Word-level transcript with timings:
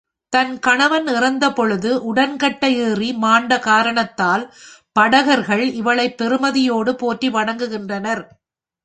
தன் 0.33 0.59
கணவன் 0.59 1.07
இறந்த 1.07 1.51
பொழுது 1.51 2.03
உடன்கட்டை 2.05 2.75
ஏறி 2.77 3.13
மாண்ட 3.15 3.59
காரணத்தால், 3.59 4.45
படகர்கள் 4.95 5.71
இவளைப் 5.73 6.21
பெருமதிப்போடு 6.21 6.93
போற்றி 6.93 7.29
வணங்குகின்றனர். 7.29 8.23